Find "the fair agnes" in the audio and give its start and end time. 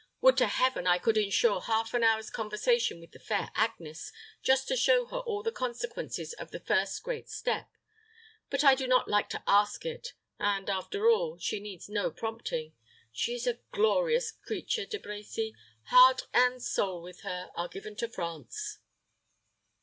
3.11-4.11